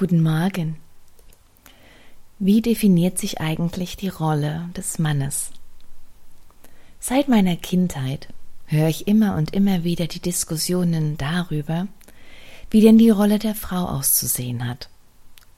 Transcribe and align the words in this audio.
Guten 0.00 0.22
Morgen. 0.22 0.76
Wie 2.38 2.62
definiert 2.62 3.18
sich 3.18 3.42
eigentlich 3.42 3.98
die 3.98 4.08
Rolle 4.08 4.70
des 4.74 4.98
Mannes? 4.98 5.50
Seit 6.98 7.28
meiner 7.28 7.56
Kindheit 7.56 8.28
höre 8.64 8.88
ich 8.88 9.06
immer 9.06 9.36
und 9.36 9.52
immer 9.52 9.84
wieder 9.84 10.06
die 10.06 10.20
Diskussionen 10.20 11.18
darüber, 11.18 11.86
wie 12.70 12.80
denn 12.80 12.96
die 12.96 13.10
Rolle 13.10 13.38
der 13.38 13.54
Frau 13.54 13.84
auszusehen 13.84 14.66
hat. 14.66 14.88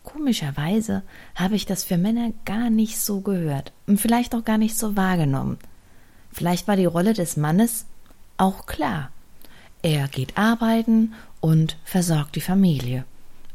Komischerweise 0.03 1.05
habe 1.37 1.55
ich 1.55 1.65
das 1.65 1.85
für 1.85 1.97
Männer 1.97 2.33
gar 2.45 2.69
nicht 2.69 2.99
so 2.99 3.21
gehört 3.21 3.73
und 3.87 4.01
vielleicht 4.01 4.35
auch 4.35 4.45
gar 4.45 4.59
nicht 4.59 4.77
so 4.77 4.97
wahrgenommen. 4.97 5.57
Vielleicht 6.33 6.67
war 6.67 6.75
die 6.75 6.85
Rolle 6.85 7.13
des 7.13 7.37
Mannes 7.37 7.87
auch 8.39 8.67
klar. 8.67 9.13
Er 9.83 10.09
geht 10.09 10.37
arbeiten 10.37 11.15
und 11.41 11.77
versorgt 11.85 12.35
die 12.35 12.41
Familie. 12.41 13.05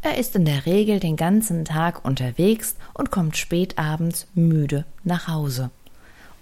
Er 0.02 0.18
ist 0.18 0.36
in 0.36 0.45
der 0.45 0.66
Regel 0.66 1.00
den 1.00 1.16
ganzen 1.16 1.66
Tag 1.66 2.05
unterwegs 2.05 2.76
und 2.94 3.12
kommt 3.12 3.35
spät 3.35 3.77
abends 3.77 4.27
müde 4.34 4.85
nach 5.03 5.27
Hause. 5.27 5.72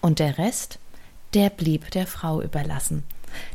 Und 0.01 0.19
der 0.19 0.37
Rest, 0.37 0.79
der 1.33 1.49
blieb 1.49 1.89
der 1.91 2.05
Frau 2.05 2.41
überlassen. 2.41 3.03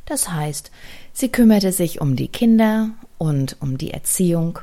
Das 0.07 0.31
heißt, 0.31 0.71
sie 1.13 1.31
kümmerte 1.31 1.73
sich 1.73 2.01
um 2.01 2.17
die 2.17 2.29
Kinder 2.29 2.91
und 3.19 3.57
um 3.61 3.79
die 3.79 3.93
Erziehung. 3.93 4.59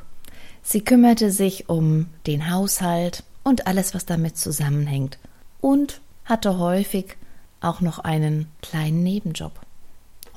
Sie 0.63 0.81
kümmerte 0.81 1.31
sich 1.31 1.69
um 1.69 2.07
den 2.25 2.51
Haushalt 2.51 3.23
und 3.43 3.67
alles, 3.67 3.93
was 3.93 4.05
damit 4.05 4.37
zusammenhängt. 4.37 5.17
Und 5.61 6.01
hatte 6.25 6.57
häufig 6.59 7.15
auch 7.61 7.81
noch 7.81 7.99
einen 7.99 8.47
kleinen 8.61 9.01
Nebenjob. 9.03 9.53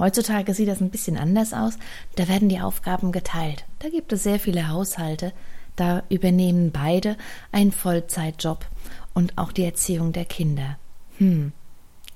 Heutzutage 0.01 0.55
sieht 0.55 0.69
das 0.69 0.81
ein 0.81 0.91
bisschen 0.91 1.19
anders 1.19 1.53
aus. 1.53 1.75
Da 2.17 2.27
werden 2.27 2.49
die 2.49 2.61
Aufgaben 2.61 3.13
geteilt. 3.13 3.67
Da 3.81 3.91
gibt 3.91 4.13
es 4.13 4.23
sehr 4.23 4.41
viele 4.41 4.69
Haushalte. 4.69 5.33
Da 5.77 6.03
übernehmen 6.09 6.73
beide 6.73 7.17
einen 7.53 7.71
Vollzeitjob 7.71 8.67
und 9.13 9.37
auch 9.37 9.53
die 9.53 9.65
Erziehung 9.65 10.13
der 10.13 10.25
Kinder. 10.25 10.79
Hm. 11.19 11.53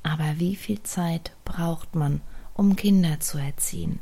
Aber 0.03 0.35
wie 0.39 0.57
viel 0.57 0.83
Zeit 0.83 1.33
braucht 1.45 1.95
man, 1.95 2.23
um 2.55 2.75
Kinder 2.75 3.21
zu 3.21 3.39
erziehen? 3.39 4.01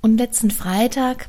Und 0.00 0.16
letzten 0.16 0.50
Freitag 0.50 1.28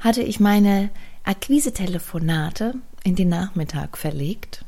hatte 0.00 0.22
ich 0.22 0.40
meine 0.40 0.90
Akquisetelefonate 1.24 2.74
in 3.04 3.14
den 3.14 3.30
Nachmittag 3.30 3.96
verlegt. 3.96 4.64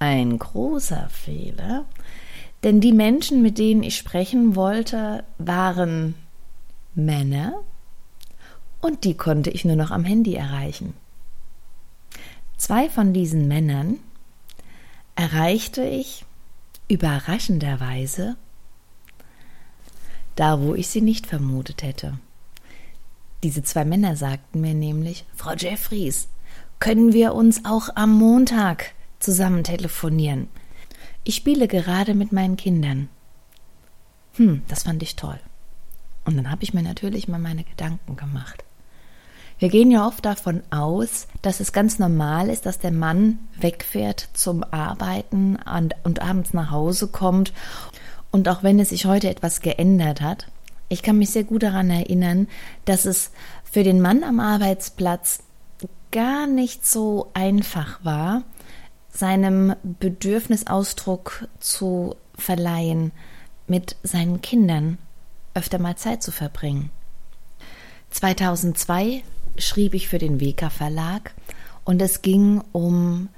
Ein 0.00 0.38
großer 0.38 1.08
Fehler, 1.10 1.84
denn 2.64 2.80
die 2.80 2.92
Menschen, 2.92 3.42
mit 3.42 3.58
denen 3.58 3.82
ich 3.82 3.96
sprechen 3.96 4.56
wollte, 4.56 5.24
waren 5.38 6.14
Männer 6.94 7.54
und 8.80 9.04
die 9.04 9.14
konnte 9.14 9.50
ich 9.50 9.64
nur 9.64 9.76
noch 9.76 9.90
am 9.90 10.04
Handy 10.04 10.34
erreichen. 10.34 10.94
Zwei 12.56 12.88
von 12.88 13.12
diesen 13.12 13.48
Männern 13.48 13.98
erreichte 15.16 15.84
ich 15.84 16.24
überraschenderweise 16.88 18.36
da, 20.36 20.60
wo 20.60 20.74
ich 20.74 20.88
sie 20.88 21.00
nicht 21.00 21.26
vermutet 21.26 21.82
hätte. 21.82 22.18
Diese 23.42 23.62
zwei 23.62 23.84
Männer 23.84 24.16
sagten 24.16 24.60
mir 24.60 24.74
nämlich, 24.74 25.24
Frau 25.34 25.52
Jeffries, 25.54 26.28
können 26.80 27.12
wir 27.12 27.34
uns 27.34 27.64
auch 27.64 27.90
am 27.94 28.12
Montag 28.12 28.92
zusammen 29.20 29.64
telefonieren? 29.64 30.48
Ich 31.24 31.36
spiele 31.36 31.68
gerade 31.68 32.14
mit 32.14 32.32
meinen 32.32 32.56
Kindern. 32.56 33.08
Hm, 34.34 34.62
das 34.68 34.82
fand 34.82 35.02
ich 35.02 35.16
toll. 35.16 35.38
Und 36.24 36.36
dann 36.36 36.50
habe 36.50 36.62
ich 36.62 36.74
mir 36.74 36.82
natürlich 36.82 37.28
mal 37.28 37.38
meine 37.38 37.64
Gedanken 37.64 38.16
gemacht. 38.16 38.64
Wir 39.58 39.68
gehen 39.68 39.90
ja 39.90 40.06
oft 40.06 40.24
davon 40.24 40.62
aus, 40.70 41.28
dass 41.42 41.60
es 41.60 41.72
ganz 41.72 41.98
normal 41.98 42.48
ist, 42.48 42.66
dass 42.66 42.80
der 42.80 42.90
Mann 42.90 43.38
wegfährt 43.58 44.28
zum 44.34 44.64
Arbeiten 44.64 45.56
und, 45.56 45.94
und 46.02 46.20
abends 46.20 46.52
nach 46.54 46.70
Hause 46.70 47.08
kommt. 47.08 47.52
Und 48.30 48.48
auch 48.48 48.62
wenn 48.62 48.80
es 48.80 48.88
sich 48.88 49.06
heute 49.06 49.30
etwas 49.30 49.60
geändert 49.60 50.20
hat, 50.20 50.48
ich 50.88 51.02
kann 51.02 51.18
mich 51.18 51.30
sehr 51.30 51.44
gut 51.44 51.62
daran 51.62 51.88
erinnern, 51.88 52.48
dass 52.84 53.04
es 53.04 53.30
für 53.64 53.84
den 53.84 54.00
Mann 54.00 54.24
am 54.24 54.40
Arbeitsplatz 54.40 55.40
gar 56.10 56.46
nicht 56.46 56.86
so 56.86 57.30
einfach 57.34 58.04
war, 58.04 58.42
seinem 59.08 59.74
Bedürfnisausdruck 59.82 61.48
zu 61.60 62.16
verleihen 62.36 63.12
mit 63.66 63.96
seinen 64.02 64.42
Kindern 64.42 64.98
öfter 65.54 65.78
mal 65.78 65.96
Zeit 65.96 66.22
zu 66.22 66.32
verbringen. 66.32 66.90
2002 68.10 69.22
schrieb 69.56 69.94
ich 69.94 70.08
für 70.08 70.18
den 70.18 70.40
WK 70.40 70.70
Verlag 70.70 71.34
und 71.84 72.00
es 72.02 72.22
ging 72.22 72.62
um 72.72 73.28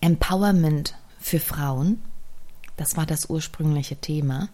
Empowerment 0.00 0.94
für 1.18 1.40
Frauen. 1.40 2.02
Das 2.76 2.96
war 2.96 3.06
das 3.06 3.28
ursprüngliche 3.28 3.96
Thema. 3.96 4.48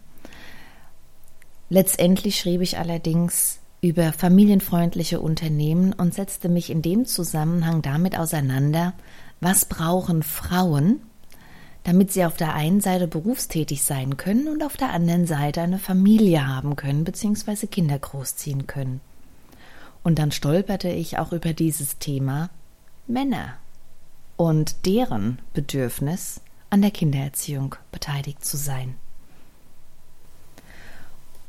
Letztendlich 1.69 2.39
schrieb 2.39 2.61
ich 2.61 2.79
allerdings 2.79 3.59
über 3.81 4.13
familienfreundliche 4.13 5.21
Unternehmen 5.21 5.93
und 5.93 6.15
setzte 6.15 6.49
mich 6.49 6.71
in 6.71 6.81
dem 6.81 7.05
Zusammenhang 7.05 7.83
damit 7.83 8.19
auseinander, 8.19 8.95
was 9.41 9.67
brauchen 9.67 10.23
Frauen, 10.23 11.03
damit 11.85 12.13
sie 12.13 12.25
auf 12.25 12.37
der 12.37 12.55
einen 12.55 12.81
Seite 12.81 13.07
berufstätig 13.07 13.83
sein 13.85 14.17
können 14.17 14.49
und 14.49 14.63
auf 14.65 14.77
der 14.77 14.91
anderen 14.91 15.27
Seite 15.27 15.61
eine 15.61 15.79
Familie 15.79 16.47
haben 16.47 16.77
können 16.77 17.05
bzw. 17.05 17.67
Kinder 17.67 17.99
großziehen 17.99 18.67
können. 18.67 19.01
Und 20.03 20.19
dann 20.19 20.33
stolperte 20.33 20.89
ich 20.89 21.19
auch 21.19 21.33
über 21.33 21.53
dieses 21.53 21.99
Thema 21.99 22.51
Männer 23.07 23.55
und 24.37 24.87
deren 24.87 25.39
Bedürfnis, 25.53 26.41
an 26.71 26.83
der 26.83 26.91
Kindererziehung 26.91 27.77
beteiligt 27.93 28.45
zu 28.45 28.57
sein. 28.57 28.97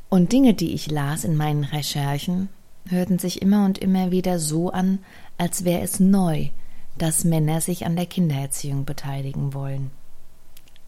Und 0.08 0.30
Dinge, 0.32 0.54
die 0.54 0.72
ich 0.72 0.88
las 0.88 1.24
in 1.24 1.36
meinen 1.36 1.64
Recherchen, 1.64 2.48
hörten 2.86 3.18
sich 3.18 3.42
immer 3.42 3.64
und 3.64 3.78
immer 3.78 4.12
wieder 4.12 4.38
so 4.38 4.70
an, 4.70 5.00
als 5.36 5.64
wäre 5.64 5.82
es 5.82 5.98
neu, 5.98 6.50
dass 6.96 7.24
Männer 7.24 7.60
sich 7.60 7.86
an 7.86 7.96
der 7.96 8.06
Kindererziehung 8.06 8.84
beteiligen 8.84 9.52
wollen. 9.52 9.90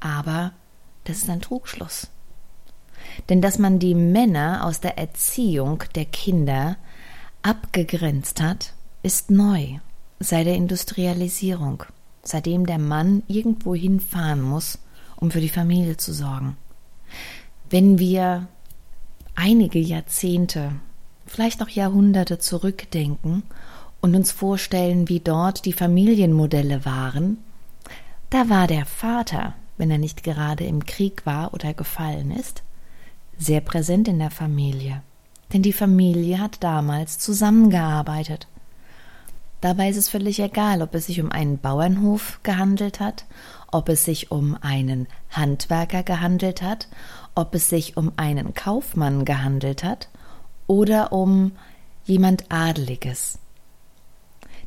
Aber 0.00 0.52
das 1.04 1.18
ist 1.18 1.30
ein 1.30 1.40
Trugschluss. 1.40 2.08
Denn 3.28 3.40
dass 3.40 3.58
man 3.58 3.78
die 3.78 3.94
Männer 3.94 4.64
aus 4.64 4.80
der 4.80 4.98
Erziehung 4.98 5.84
der 5.94 6.04
Kinder 6.04 6.76
abgegrenzt 7.42 8.40
hat, 8.40 8.74
ist 9.02 9.30
neu, 9.30 9.78
seit 10.20 10.46
der 10.46 10.56
Industrialisierung, 10.56 11.84
seitdem 12.22 12.66
der 12.66 12.78
Mann 12.78 13.22
irgendwo 13.28 13.74
hinfahren 13.74 14.42
muss, 14.42 14.78
um 15.16 15.30
für 15.30 15.40
die 15.40 15.48
Familie 15.48 15.96
zu 15.96 16.12
sorgen. 16.12 16.56
Wenn 17.70 17.98
wir 17.98 18.48
einige 19.34 19.78
Jahrzehnte, 19.78 20.72
vielleicht 21.26 21.62
auch 21.62 21.68
Jahrhunderte 21.68 22.38
zurückdenken 22.38 23.42
und 24.00 24.14
uns 24.14 24.32
vorstellen, 24.32 25.08
wie 25.08 25.20
dort 25.20 25.64
die 25.64 25.72
Familienmodelle 25.72 26.84
waren, 26.84 27.38
da 28.30 28.48
war 28.48 28.66
der 28.66 28.84
Vater 28.84 29.54
wenn 29.78 29.90
er 29.90 29.98
nicht 29.98 30.22
gerade 30.22 30.64
im 30.64 30.84
Krieg 30.84 31.24
war 31.24 31.54
oder 31.54 31.72
gefallen 31.72 32.30
ist, 32.30 32.62
sehr 33.38 33.60
präsent 33.60 34.08
in 34.08 34.18
der 34.18 34.30
Familie. 34.30 35.02
Denn 35.52 35.62
die 35.62 35.72
Familie 35.72 36.40
hat 36.40 36.62
damals 36.62 37.18
zusammengearbeitet. 37.18 38.48
Dabei 39.60 39.88
ist 39.88 39.96
es 39.96 40.08
völlig 40.08 40.38
egal, 40.40 40.82
ob 40.82 40.94
es 40.94 41.06
sich 41.06 41.20
um 41.20 41.32
einen 41.32 41.58
Bauernhof 41.58 42.40
gehandelt 42.42 43.00
hat, 43.00 43.24
ob 43.70 43.88
es 43.88 44.04
sich 44.04 44.30
um 44.30 44.56
einen 44.60 45.08
Handwerker 45.30 46.02
gehandelt 46.02 46.62
hat, 46.62 46.88
ob 47.34 47.54
es 47.54 47.68
sich 47.68 47.96
um 47.96 48.12
einen 48.16 48.54
Kaufmann 48.54 49.24
gehandelt 49.24 49.82
hat 49.82 50.08
oder 50.66 51.12
um 51.12 51.52
jemand 52.04 52.44
Adeliges. 52.50 53.38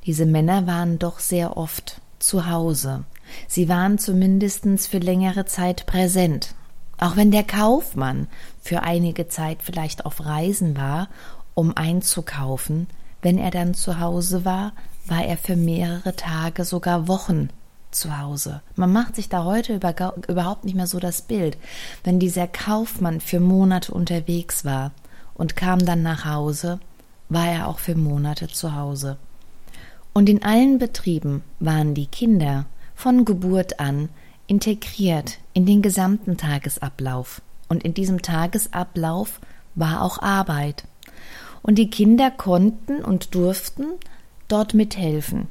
Diese 0.05 0.25
Männer 0.25 0.67
waren 0.67 0.99
doch 0.99 1.19
sehr 1.19 1.57
oft 1.57 2.01
zu 2.21 2.49
Hause, 2.49 3.03
Sie 3.47 3.69
waren 3.69 3.97
zumindest 3.97 4.65
für 4.87 4.99
längere 4.99 5.45
Zeit 5.45 5.85
präsent. 5.85 6.55
Auch 6.97 7.15
wenn 7.15 7.31
der 7.31 7.43
Kaufmann 7.43 8.27
für 8.61 8.83
einige 8.83 9.27
Zeit 9.27 9.59
vielleicht 9.61 10.05
auf 10.05 10.25
Reisen 10.25 10.77
war, 10.77 11.09
um 11.53 11.75
einzukaufen, 11.75 12.87
wenn 13.21 13.37
er 13.37 13.51
dann 13.51 13.73
zu 13.73 13.99
Hause 13.99 14.45
war, 14.45 14.73
war 15.07 15.25
er 15.25 15.37
für 15.37 15.55
mehrere 15.55 16.15
Tage, 16.15 16.63
sogar 16.63 17.07
Wochen 17.07 17.49
zu 17.89 18.17
Hause. 18.19 18.61
Man 18.75 18.93
macht 18.93 19.15
sich 19.15 19.29
da 19.29 19.43
heute 19.43 19.79
überhaupt 20.27 20.63
nicht 20.63 20.75
mehr 20.75 20.87
so 20.87 20.99
das 20.99 21.23
Bild. 21.23 21.57
Wenn 22.03 22.19
dieser 22.19 22.47
Kaufmann 22.47 23.19
für 23.19 23.39
Monate 23.39 23.93
unterwegs 23.93 24.63
war 24.63 24.91
und 25.33 25.55
kam 25.55 25.85
dann 25.85 26.03
nach 26.03 26.25
Hause, 26.25 26.79
war 27.29 27.47
er 27.47 27.67
auch 27.67 27.79
für 27.79 27.95
Monate 27.95 28.47
zu 28.47 28.75
Hause. 28.75 29.17
Und 30.13 30.29
in 30.29 30.43
allen 30.43 30.77
Betrieben 30.77 31.43
waren 31.59 31.93
die 31.93 32.07
Kinder 32.07 32.65
von 32.95 33.25
Geburt 33.25 33.79
an 33.79 34.09
integriert 34.47 35.39
in 35.53 35.65
den 35.65 35.81
gesamten 35.81 36.37
Tagesablauf. 36.37 37.41
Und 37.69 37.83
in 37.83 37.93
diesem 37.93 38.21
Tagesablauf 38.21 39.39
war 39.75 40.01
auch 40.01 40.21
Arbeit. 40.21 40.83
Und 41.61 41.77
die 41.77 41.89
Kinder 41.89 42.31
konnten 42.31 43.03
und 43.03 43.33
durften 43.33 43.85
dort 44.49 44.73
mithelfen. 44.73 45.47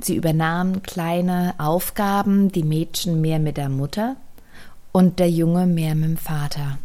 Sie 0.00 0.16
übernahmen 0.16 0.82
kleine 0.82 1.54
Aufgaben, 1.58 2.50
die 2.50 2.62
Mädchen 2.62 3.20
mehr 3.20 3.38
mit 3.38 3.56
der 3.56 3.68
Mutter 3.68 4.16
und 4.92 5.18
der 5.18 5.30
Junge 5.30 5.66
mehr 5.66 5.94
mit 5.94 6.10
dem 6.10 6.16
Vater. 6.16 6.78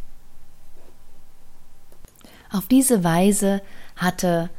Auf 2.51 2.67
diese 2.67 3.03
Weise 3.03 3.61
hatte 3.95 4.49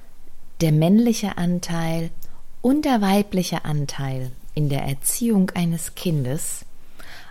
der 0.61 0.73
männliche 0.73 1.37
Anteil 1.37 2.11
und 2.62 2.85
der 2.85 3.01
weibliche 3.01 3.65
Anteil 3.65 4.31
in 4.55 4.69
der 4.69 4.85
Erziehung 4.85 5.51
eines 5.51 5.95
Kindes 5.95 6.65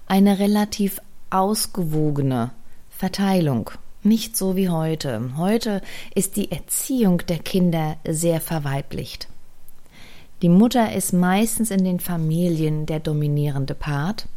eine 0.08 0.40
relativ 0.40 1.00
ausgewogene 1.30 2.52
Verteilung, 2.90 3.72
nicht 4.04 4.38
so 4.38 4.56
wie 4.56 4.70
heute. 4.70 5.32
Heute 5.38 5.82
ist 6.14 6.36
die 6.36 6.52
Erziehung 6.52 7.20
der 7.28 7.40
Kinder 7.40 7.98
sehr 8.08 8.42
verweiblicht. 8.42 9.28
Die 10.42 10.50
Mutter 10.50 10.94
ist 10.94 11.14
meistens 11.14 11.72
in 11.72 11.86
den 11.86 12.02
Familien 12.02 12.86
der 12.86 13.00
dominierende 13.00 13.76
Part 13.76 14.28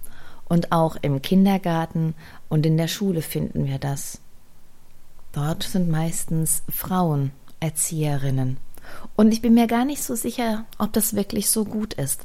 und 0.48 0.70
auch 0.70 0.96
im 1.02 1.20
Kindergarten 1.20 2.14
und 2.48 2.64
in 2.64 2.76
der 2.76 2.88
Schule 2.88 3.22
finden 3.22 3.66
wir 3.66 3.78
das. 3.78 4.20
Dort 5.32 5.64
sind 5.64 5.90
meistens 5.90 6.62
Frauen 6.70 7.32
Erzieherinnen. 7.58 8.58
Und 9.16 9.32
ich 9.32 9.42
bin 9.42 9.54
mir 9.54 9.66
gar 9.66 9.84
nicht 9.84 10.02
so 10.02 10.14
sicher, 10.14 10.64
ob 10.78 10.92
das 10.92 11.14
wirklich 11.14 11.50
so 11.50 11.64
gut 11.64 11.94
ist, 11.94 12.22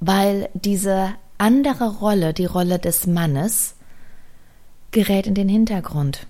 weil 0.00 0.48
diese 0.54 1.14
andere 1.38 1.98
Rolle, 1.98 2.34
die 2.34 2.46
Rolle 2.46 2.78
des 2.78 3.06
Mannes, 3.06 3.74
gerät 4.90 5.26
in 5.26 5.34
den 5.34 5.48
Hintergrund. 5.48 6.26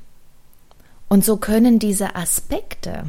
Und 1.09 1.25
so 1.25 1.37
können 1.37 1.79
diese 1.79 2.17
Aspekte, 2.17 3.05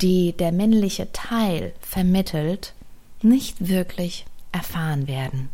die 0.00 0.32
der 0.32 0.52
männliche 0.52 1.12
Teil 1.12 1.72
vermittelt, 1.80 2.74
nicht 3.22 3.68
wirklich 3.68 4.26
erfahren 4.52 5.06
werden. 5.08 5.50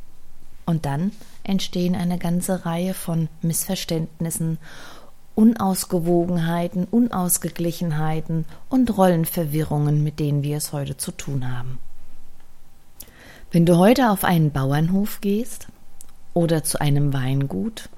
Und 0.65 0.87
dann 0.87 1.13
entstehen 1.43 1.97
eine 1.97 2.19
ganze 2.19 2.65
Reihe 2.65 2.95
von 2.95 3.29
Missverständnissen, 3.41 4.59
Unausgewogenheiten, 5.35 6.85
Unausgeglichenheiten 6.85 8.45
und 8.69 8.97
Rollenverwirrungen, 8.97 10.03
mit 10.03 10.19
denen 10.19 10.43
wir 10.43 10.57
es 10.57 10.73
heute 10.73 10.97
zu 10.97 11.13
tun 11.13 11.57
haben. 11.57 11.79
Wenn 13.51 13.67
du 13.67 13.77
heute 13.77 14.11
auf 14.11 14.25
einen 14.25 14.51
Bauernhof 14.51 15.21
gehst 15.21 15.69
oder 16.35 16.65
zu 16.65 16.81
einem 16.81 17.13
Weingut, 17.13 17.89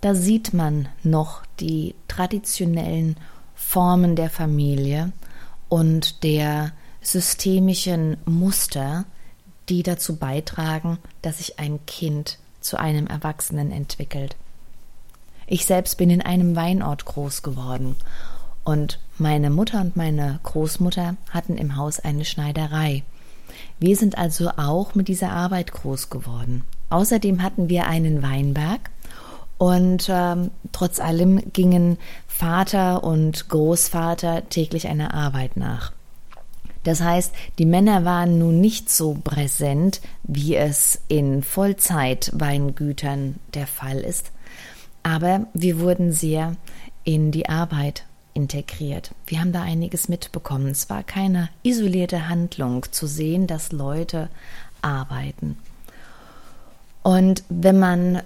da 0.00 0.14
sieht 0.14 0.52
man 0.52 0.88
noch 1.02 1.42
die 1.60 1.94
traditionellen 2.06 3.16
Formen 3.54 4.14
der 4.14 4.30
Familie 4.30 5.12
und 5.68 6.22
der 6.22 6.72
systemischen 7.00 8.16
Muster, 8.24 9.04
die 9.68 9.82
dazu 9.82 10.16
beitragen, 10.16 10.98
dass 11.22 11.38
sich 11.38 11.58
ein 11.58 11.84
Kind 11.86 12.38
zu 12.60 12.78
einem 12.78 13.06
Erwachsenen 13.06 13.72
entwickelt. 13.72 14.36
Ich 15.50 15.64
selbst 15.64 15.96
bin 15.96 16.10
in 16.10 16.20
einem 16.20 16.56
Weinort 16.56 17.06
groß 17.06 17.42
geworden 17.42 17.96
und 18.64 19.00
meine 19.16 19.48
Mutter 19.48 19.80
und 19.80 19.96
meine 19.96 20.40
Großmutter 20.42 21.16
hatten 21.30 21.56
im 21.56 21.76
Haus 21.76 22.00
eine 22.00 22.26
Schneiderei. 22.26 23.02
Wir 23.80 23.96
sind 23.96 24.18
also 24.18 24.50
auch 24.58 24.94
mit 24.94 25.08
dieser 25.08 25.32
Arbeit 25.32 25.72
groß 25.72 26.10
geworden. 26.10 26.64
Außerdem 26.90 27.42
hatten 27.42 27.70
wir 27.70 27.86
einen 27.86 28.22
Weinberg 28.22 28.90
und 29.56 30.08
ähm, 30.10 30.50
trotz 30.72 31.00
allem 31.00 31.40
gingen 31.54 31.96
Vater 32.26 33.02
und 33.02 33.48
Großvater 33.48 34.50
täglich 34.50 34.86
einer 34.86 35.14
Arbeit 35.14 35.56
nach. 35.56 35.92
Das 36.84 37.00
heißt, 37.00 37.34
die 37.58 37.66
Männer 37.66 38.04
waren 38.04 38.38
nun 38.38 38.60
nicht 38.60 38.90
so 38.90 39.14
präsent, 39.24 40.02
wie 40.24 40.56
es 40.56 41.00
in 41.08 41.42
Vollzeitweingütern 41.42 43.36
der 43.54 43.66
Fall 43.66 44.00
ist, 44.00 44.30
aber 45.08 45.46
wir 45.54 45.80
wurden 45.80 46.12
sehr 46.12 46.54
in 47.04 47.30
die 47.30 47.48
Arbeit 47.48 48.04
integriert. 48.34 49.12
Wir 49.26 49.40
haben 49.40 49.52
da 49.52 49.62
einiges 49.62 50.10
mitbekommen. 50.10 50.68
Es 50.68 50.90
war 50.90 51.02
keine 51.02 51.48
isolierte 51.62 52.28
Handlung 52.28 52.84
zu 52.90 53.06
sehen, 53.06 53.46
dass 53.46 53.72
Leute 53.72 54.28
arbeiten. 54.82 55.56
Und 57.02 57.42
wenn 57.48 57.78
man 57.78 58.20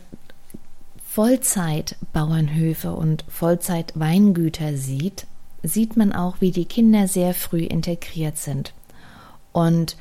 Vollzeitbauernhöfe 1.07 2.93
und 2.93 3.25
Vollzeitweingüter 3.29 4.77
sieht, 4.77 5.27
sieht 5.63 5.97
man 5.97 6.13
auch, 6.13 6.41
wie 6.41 6.51
die 6.51 6.65
Kinder 6.65 7.07
sehr 7.07 7.33
früh 7.33 7.63
integriert 7.63 8.39
sind 8.39 8.75
und 9.53 9.97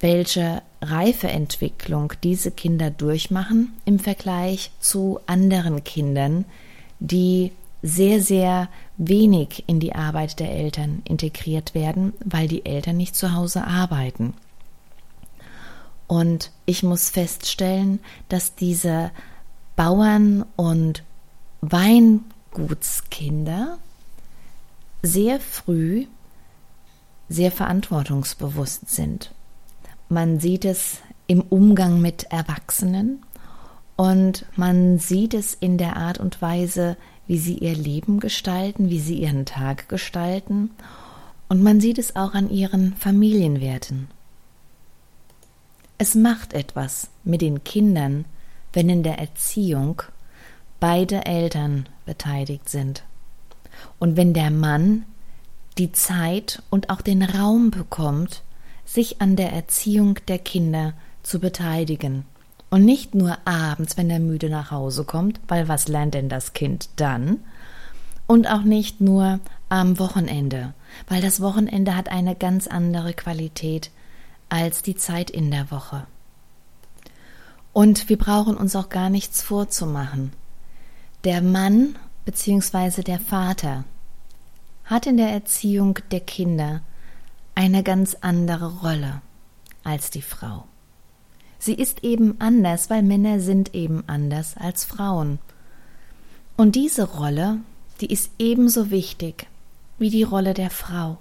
welche 0.00 0.62
Reifeentwicklung 0.80 2.14
diese 2.22 2.50
Kinder 2.50 2.90
durchmachen 2.90 3.74
im 3.84 3.98
Vergleich 3.98 4.70
zu 4.80 5.20
anderen 5.26 5.84
Kindern, 5.84 6.46
die 7.00 7.52
sehr, 7.82 8.22
sehr 8.22 8.70
wenig 8.96 9.64
in 9.66 9.80
die 9.80 9.94
Arbeit 9.94 10.40
der 10.40 10.52
Eltern 10.52 11.02
integriert 11.04 11.74
werden, 11.74 12.14
weil 12.24 12.48
die 12.48 12.64
Eltern 12.66 12.96
nicht 12.96 13.14
zu 13.14 13.34
Hause 13.34 13.64
arbeiten. 13.64 14.32
Und 16.06 16.52
ich 16.64 16.82
muss 16.82 17.10
feststellen, 17.10 18.00
dass 18.28 18.54
diese 18.54 19.10
Bauern 19.76 20.46
und 20.56 21.04
Weingutskinder 21.60 23.76
sehr 25.02 25.38
früh 25.38 26.06
sehr 27.28 27.52
verantwortungsbewusst 27.52 28.88
sind 28.88 29.34
man 30.08 30.40
sieht 30.40 30.64
es 30.64 30.98
im 31.26 31.42
Umgang 31.42 32.00
mit 32.00 32.24
Erwachsenen 32.24 33.22
und 33.96 34.46
man 34.56 34.98
sieht 34.98 35.34
es 35.34 35.54
in 35.54 35.78
der 35.78 35.96
Art 35.96 36.18
und 36.18 36.40
Weise, 36.40 36.96
wie 37.26 37.38
sie 37.38 37.58
ihr 37.58 37.74
Leben 37.74 38.20
gestalten, 38.20 38.88
wie 38.88 39.00
sie 39.00 39.20
ihren 39.20 39.44
Tag 39.44 39.88
gestalten 39.88 40.70
und 41.48 41.62
man 41.62 41.80
sieht 41.80 41.98
es 41.98 42.14
auch 42.14 42.34
an 42.34 42.50
ihren 42.50 42.94
Familienwerten. 42.94 44.08
Es 45.96 46.14
macht 46.14 46.52
etwas 46.52 47.08
mit 47.24 47.40
den 47.40 47.64
Kindern, 47.64 48.24
wenn 48.72 48.88
in 48.88 49.02
der 49.02 49.18
Erziehung 49.18 50.02
beide 50.78 51.26
Eltern 51.26 51.88
beteiligt 52.06 52.68
sind. 52.68 53.02
Und 53.98 54.16
wenn 54.16 54.34
der 54.34 54.50
Mann 54.50 55.04
die 55.76 55.92
Zeit 55.92 56.62
und 56.70 56.90
auch 56.90 57.00
den 57.00 57.22
Raum 57.22 57.70
bekommt, 57.70 58.42
sich 58.88 59.20
an 59.20 59.36
der 59.36 59.52
Erziehung 59.52 60.18
der 60.28 60.38
Kinder 60.38 60.94
zu 61.22 61.40
beteiligen. 61.40 62.24
Und 62.70 62.84
nicht 62.84 63.14
nur 63.14 63.36
abends, 63.46 63.96
wenn 63.98 64.08
er 64.08 64.18
müde 64.18 64.48
nach 64.48 64.70
Hause 64.70 65.04
kommt, 65.04 65.40
weil 65.46 65.68
was 65.68 65.88
lernt 65.88 66.14
denn 66.14 66.28
das 66.28 66.54
Kind 66.54 66.88
dann? 66.96 67.40
Und 68.26 68.46
auch 68.46 68.62
nicht 68.62 69.00
nur 69.00 69.40
am 69.68 69.98
Wochenende, 69.98 70.72
weil 71.06 71.20
das 71.20 71.40
Wochenende 71.40 71.96
hat 71.96 72.08
eine 72.08 72.34
ganz 72.34 72.66
andere 72.66 73.12
Qualität 73.12 73.90
als 74.48 74.82
die 74.82 74.96
Zeit 74.96 75.30
in 75.30 75.50
der 75.50 75.70
Woche. 75.70 76.06
Und 77.74 78.08
wir 78.08 78.16
brauchen 78.16 78.56
uns 78.56 78.74
auch 78.74 78.88
gar 78.88 79.10
nichts 79.10 79.42
vorzumachen. 79.42 80.32
Der 81.24 81.42
Mann 81.42 81.96
bzw. 82.24 83.02
der 83.02 83.20
Vater 83.20 83.84
hat 84.84 85.06
in 85.06 85.18
der 85.18 85.30
Erziehung 85.30 85.98
der 86.10 86.20
Kinder 86.20 86.80
eine 87.58 87.82
ganz 87.82 88.16
andere 88.20 88.78
Rolle 88.82 89.20
als 89.82 90.12
die 90.12 90.22
Frau. 90.22 90.62
Sie 91.58 91.74
ist 91.74 92.04
eben 92.04 92.36
anders, 92.40 92.88
weil 92.88 93.02
Männer 93.02 93.40
sind 93.40 93.74
eben 93.74 94.04
anders 94.06 94.56
als 94.56 94.84
Frauen. 94.84 95.40
Und 96.56 96.76
diese 96.76 97.02
Rolle, 97.02 97.56
die 98.00 98.12
ist 98.12 98.30
ebenso 98.38 98.92
wichtig 98.92 99.48
wie 99.98 100.08
die 100.08 100.22
Rolle 100.22 100.54
der 100.54 100.70
Frau. 100.70 101.18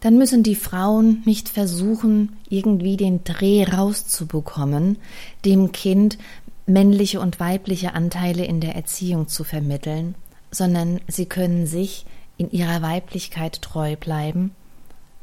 Dann 0.00 0.18
müssen 0.18 0.42
die 0.42 0.56
Frauen 0.56 1.22
nicht 1.24 1.48
versuchen, 1.48 2.36
irgendwie 2.48 2.96
den 2.96 3.22
Dreh 3.22 3.62
rauszubekommen, 3.62 4.98
dem 5.44 5.70
Kind 5.70 6.18
männliche 6.66 7.20
und 7.20 7.38
weibliche 7.38 7.94
Anteile 7.94 8.44
in 8.44 8.60
der 8.60 8.74
Erziehung 8.74 9.28
zu 9.28 9.44
vermitteln, 9.44 10.16
sondern 10.50 11.00
sie 11.06 11.26
können 11.26 11.68
sich 11.68 12.06
in 12.38 12.50
ihrer 12.50 12.82
Weiblichkeit 12.82 13.62
treu 13.62 13.96
bleiben, 13.96 14.52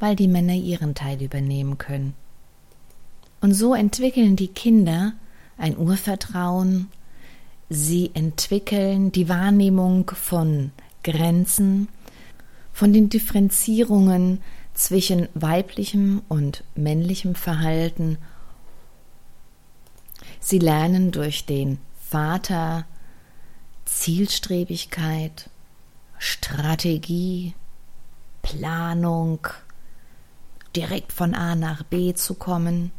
weil 0.00 0.16
die 0.16 0.28
Männer 0.28 0.54
ihren 0.54 0.94
Teil 0.94 1.22
übernehmen 1.22 1.78
können. 1.78 2.14
Und 3.40 3.52
so 3.52 3.74
entwickeln 3.74 4.36
die 4.36 4.48
Kinder 4.48 5.12
ein 5.56 5.76
Urvertrauen, 5.76 6.88
sie 7.68 8.10
entwickeln 8.14 9.12
die 9.12 9.28
Wahrnehmung 9.28 10.10
von 10.14 10.72
Grenzen, 11.02 11.88
von 12.72 12.92
den 12.92 13.08
Differenzierungen 13.08 14.40
zwischen 14.72 15.28
weiblichem 15.34 16.22
und 16.28 16.64
männlichem 16.74 17.34
Verhalten. 17.34 18.18
Sie 20.40 20.58
lernen 20.58 21.12
durch 21.12 21.46
den 21.46 21.78
Vater 21.96 22.86
Zielstrebigkeit, 23.84 25.50
Strategie, 26.18 27.54
Planung 28.42 29.46
direkt 30.76 31.12
von 31.12 31.34
A 31.34 31.54
nach 31.54 31.82
B 31.82 32.14
zu 32.14 32.34
kommen. 32.34 32.92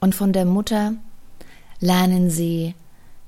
Und 0.00 0.14
von 0.14 0.32
der 0.32 0.44
Mutter 0.44 0.94
lernen 1.80 2.30
sie 2.30 2.74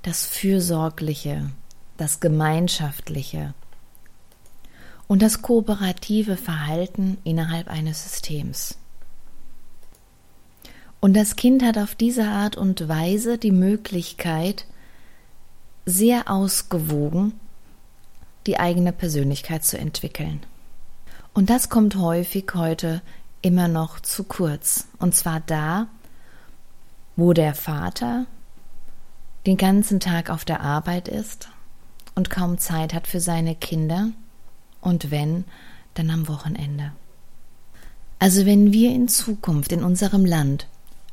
das 0.02 0.26
Fürsorgliche, 0.26 1.50
das 1.96 2.20
Gemeinschaftliche 2.20 3.54
und 5.06 5.22
das 5.22 5.42
kooperative 5.42 6.36
Verhalten 6.36 7.18
innerhalb 7.24 7.68
eines 7.68 8.02
Systems. 8.02 8.76
Und 11.00 11.14
das 11.14 11.36
Kind 11.36 11.62
hat 11.62 11.78
auf 11.78 11.94
diese 11.94 12.24
Art 12.24 12.56
und 12.56 12.88
Weise 12.88 13.38
die 13.38 13.52
Möglichkeit, 13.52 14.66
sehr 15.84 16.30
ausgewogen 16.30 17.38
die 18.46 18.58
eigene 18.58 18.92
Persönlichkeit 18.92 19.64
zu 19.64 19.78
entwickeln. 19.78 20.42
Und 21.32 21.50
das 21.50 21.68
kommt 21.68 21.96
häufig 21.96 22.46
heute 22.54 23.02
immer 23.42 23.68
noch 23.68 24.00
zu 24.00 24.24
kurz. 24.24 24.86
Und 24.98 25.14
zwar 25.14 25.40
da, 25.40 25.88
wo 27.16 27.32
der 27.32 27.54
Vater 27.54 28.26
den 29.46 29.56
ganzen 29.56 30.00
Tag 30.00 30.30
auf 30.30 30.44
der 30.44 30.60
Arbeit 30.60 31.08
ist 31.08 31.48
und 32.14 32.30
kaum 32.30 32.58
Zeit 32.58 32.94
hat 32.94 33.06
für 33.06 33.20
seine 33.20 33.54
Kinder 33.54 34.10
und 34.80 35.10
wenn, 35.10 35.44
dann 35.94 36.10
am 36.10 36.28
Wochenende. 36.28 36.92
Also 38.18 38.46
wenn 38.46 38.72
wir 38.72 38.90
in 38.90 39.08
Zukunft 39.08 39.72
in 39.72 39.84
unserem 39.84 40.24
Land 40.24 40.66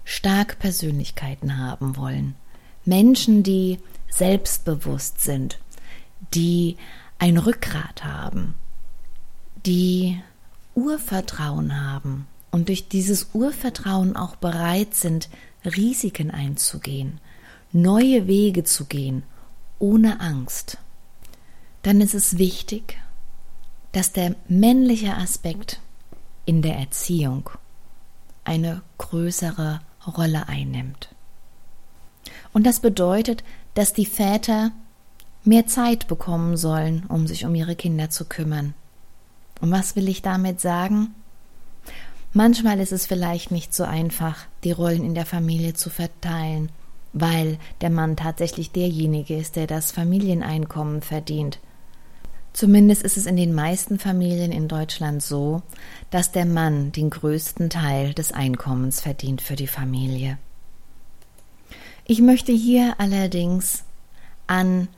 stark 0.05 0.59
Persönlichkeiten 0.59 1.57
haben 1.57 1.97
wollen, 1.97 2.35
Menschen, 2.85 3.43
die 3.43 3.79
selbstbewusst 4.09 5.21
sind, 5.21 5.59
die 6.33 6.77
ein 7.21 7.37
Rückgrat 7.37 8.03
haben, 8.03 8.55
die 9.67 10.19
Urvertrauen 10.73 11.79
haben 11.79 12.27
und 12.49 12.67
durch 12.67 12.87
dieses 12.87 13.29
Urvertrauen 13.33 14.15
auch 14.15 14.35
bereit 14.37 14.95
sind, 14.95 15.29
Risiken 15.63 16.31
einzugehen, 16.31 17.19
neue 17.71 18.25
Wege 18.25 18.63
zu 18.63 18.85
gehen, 18.85 19.21
ohne 19.77 20.19
Angst, 20.19 20.79
dann 21.83 22.01
ist 22.01 22.15
es 22.15 22.39
wichtig, 22.39 22.97
dass 23.91 24.13
der 24.13 24.35
männliche 24.47 25.15
Aspekt 25.15 25.79
in 26.45 26.63
der 26.63 26.77
Erziehung 26.77 27.51
eine 28.45 28.81
größere 28.97 29.81
Rolle 30.07 30.47
einnimmt. 30.47 31.13
Und 32.51 32.65
das 32.65 32.79
bedeutet, 32.79 33.43
dass 33.75 33.93
die 33.93 34.07
Väter 34.07 34.71
mehr 35.43 35.67
Zeit 35.67 36.07
bekommen 36.07 36.57
sollen, 36.57 37.05
um 37.07 37.27
sich 37.27 37.45
um 37.45 37.55
ihre 37.55 37.75
Kinder 37.75 38.09
zu 38.09 38.25
kümmern. 38.25 38.73
Und 39.59 39.71
was 39.71 39.95
will 39.95 40.09
ich 40.09 40.21
damit 40.21 40.59
sagen? 40.59 41.13
Manchmal 42.33 42.79
ist 42.79 42.91
es 42.91 43.05
vielleicht 43.05 43.51
nicht 43.51 43.73
so 43.73 43.83
einfach, 43.83 44.45
die 44.63 44.71
Rollen 44.71 45.03
in 45.03 45.15
der 45.15 45.25
Familie 45.25 45.73
zu 45.73 45.89
verteilen, 45.89 46.69
weil 47.13 47.57
der 47.81 47.89
Mann 47.89 48.15
tatsächlich 48.15 48.71
derjenige 48.71 49.35
ist, 49.35 49.55
der 49.55 49.67
das 49.67 49.91
Familieneinkommen 49.91 51.01
verdient. 51.01 51.59
Zumindest 52.53 53.03
ist 53.03 53.17
es 53.17 53.25
in 53.25 53.37
den 53.37 53.53
meisten 53.53 53.97
Familien 53.97 54.51
in 54.51 54.67
Deutschland 54.67 55.23
so, 55.23 55.61
dass 56.09 56.31
der 56.31 56.45
Mann 56.45 56.91
den 56.91 57.09
größten 57.09 57.69
Teil 57.69 58.13
des 58.13 58.31
Einkommens 58.33 59.01
verdient 59.01 59.41
für 59.41 59.55
die 59.55 59.67
Familie. 59.67 60.37
Ich 62.05 62.21
möchte 62.21 62.51
hier 62.51 62.95
allerdings 62.97 63.83
an 64.47 64.89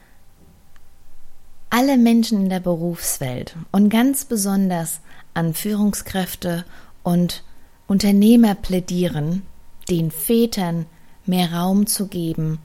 alle 1.74 1.98
Menschen 1.98 2.44
in 2.44 2.50
der 2.50 2.60
Berufswelt 2.60 3.56
und 3.72 3.90
ganz 3.90 4.26
besonders 4.26 5.00
an 5.34 5.56
Führungskräfte 5.56 6.66
und 7.02 7.44
Unternehmer 7.88 8.54
plädieren, 8.54 9.42
den 9.90 10.12
Vätern 10.12 10.86
mehr 11.26 11.52
Raum 11.52 11.88
zu 11.88 12.06
geben 12.06 12.60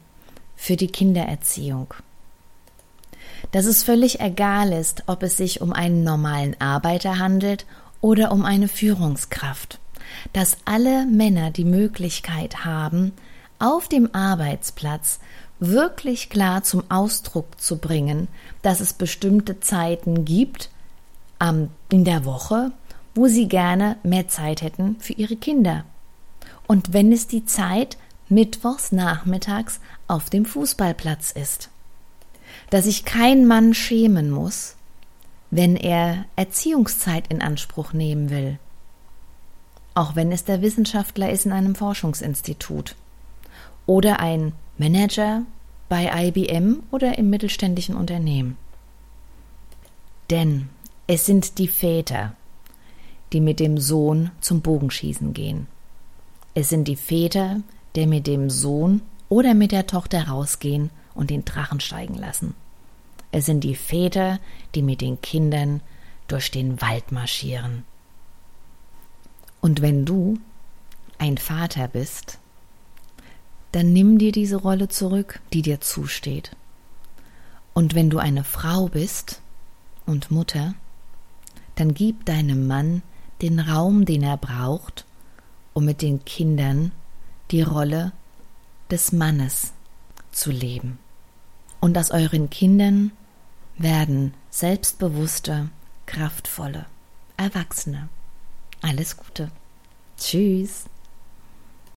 für 0.56 0.76
die 0.76 0.88
Kindererziehung. 0.88 1.94
Dass 3.50 3.64
es 3.64 3.82
völlig 3.82 4.20
egal 4.20 4.74
ist, 4.74 5.04
ob 5.06 5.22
es 5.22 5.38
sich 5.38 5.62
um 5.62 5.72
einen 5.72 6.04
normalen 6.04 6.60
Arbeiter 6.60 7.18
handelt 7.18 7.64
oder 8.02 8.30
um 8.30 8.44
eine 8.44 8.68
Führungskraft. 8.68 9.78
Dass 10.34 10.58
alle 10.66 11.06
Männer 11.06 11.50
die 11.50 11.64
Möglichkeit 11.64 12.66
haben, 12.66 13.12
auf 13.58 13.88
dem 13.88 14.14
Arbeitsplatz 14.14 15.18
wirklich 15.60 16.30
klar 16.30 16.62
zum 16.62 16.84
Ausdruck 16.90 17.60
zu 17.60 17.78
bringen, 17.78 18.28
dass 18.62 18.80
es 18.80 18.92
bestimmte 18.92 19.60
Zeiten 19.60 20.24
gibt 20.24 20.70
ähm, 21.40 21.70
in 21.90 22.04
der 22.04 22.24
Woche, 22.24 22.72
wo 23.14 23.26
sie 23.26 23.48
gerne 23.48 23.96
mehr 24.02 24.28
Zeit 24.28 24.62
hätten 24.62 24.96
für 25.00 25.14
ihre 25.14 25.36
Kinder. 25.36 25.84
Und 26.66 26.92
wenn 26.92 27.12
es 27.12 27.26
die 27.26 27.44
Zeit 27.44 27.96
mittwochs 28.28 28.92
nachmittags 28.92 29.80
auf 30.06 30.30
dem 30.30 30.44
Fußballplatz 30.44 31.32
ist. 31.32 31.70
Dass 32.70 32.84
sich 32.84 33.04
kein 33.04 33.46
Mann 33.46 33.74
schämen 33.74 34.30
muss, 34.30 34.76
wenn 35.50 35.76
er 35.76 36.24
Erziehungszeit 36.36 37.28
in 37.28 37.40
Anspruch 37.40 37.92
nehmen 37.92 38.30
will. 38.30 38.58
Auch 39.94 40.14
wenn 40.14 40.30
es 40.30 40.44
der 40.44 40.62
Wissenschaftler 40.62 41.30
ist 41.30 41.46
in 41.46 41.52
einem 41.52 41.74
Forschungsinstitut. 41.74 42.94
Oder 43.86 44.20
ein 44.20 44.52
Manager 44.78 45.42
bei 45.88 46.10
IBM 46.28 46.82
oder 46.90 47.18
im 47.18 47.30
mittelständischen 47.30 47.96
Unternehmen. 47.96 48.56
Denn 50.30 50.68
es 51.06 51.26
sind 51.26 51.58
die 51.58 51.68
Väter, 51.68 52.34
die 53.32 53.40
mit 53.40 53.60
dem 53.60 53.78
Sohn 53.78 54.30
zum 54.40 54.60
Bogenschießen 54.60 55.32
gehen. 55.32 55.66
Es 56.54 56.68
sind 56.68 56.88
die 56.88 56.96
Väter, 56.96 57.60
die 57.96 58.06
mit 58.06 58.26
dem 58.26 58.50
Sohn 58.50 59.02
oder 59.28 59.54
mit 59.54 59.72
der 59.72 59.86
Tochter 59.86 60.28
rausgehen 60.28 60.90
und 61.14 61.30
den 61.30 61.44
Drachen 61.44 61.80
steigen 61.80 62.14
lassen. 62.14 62.54
Es 63.32 63.46
sind 63.46 63.64
die 63.64 63.74
Väter, 63.74 64.38
die 64.74 64.82
mit 64.82 65.00
den 65.00 65.20
Kindern 65.20 65.80
durch 66.28 66.50
den 66.50 66.80
Wald 66.80 67.12
marschieren. 67.12 67.84
Und 69.60 69.82
wenn 69.82 70.04
du 70.04 70.38
ein 71.18 71.36
Vater 71.36 71.88
bist, 71.88 72.38
dann 73.72 73.92
nimm 73.92 74.18
dir 74.18 74.32
diese 74.32 74.56
Rolle 74.56 74.88
zurück, 74.88 75.40
die 75.52 75.62
dir 75.62 75.80
zusteht. 75.80 76.56
Und 77.74 77.94
wenn 77.94 78.10
du 78.10 78.18
eine 78.18 78.44
Frau 78.44 78.88
bist 78.88 79.40
und 80.06 80.30
Mutter, 80.30 80.74
dann 81.76 81.94
gib 81.94 82.24
deinem 82.24 82.66
Mann 82.66 83.02
den 83.40 83.60
Raum, 83.60 84.04
den 84.04 84.22
er 84.22 84.36
braucht, 84.36 85.04
um 85.74 85.84
mit 85.84 86.02
den 86.02 86.24
Kindern 86.24 86.92
die 87.50 87.62
Rolle 87.62 88.12
des 88.90 89.12
Mannes 89.12 89.72
zu 90.32 90.50
leben. 90.50 90.98
Und 91.80 91.96
aus 91.96 92.10
euren 92.10 92.50
Kindern 92.50 93.12
werden 93.76 94.34
selbstbewusste, 94.50 95.68
kraftvolle 96.06 96.86
Erwachsene. 97.36 98.08
Alles 98.80 99.16
Gute. 99.16 99.50
Tschüss. 100.16 100.86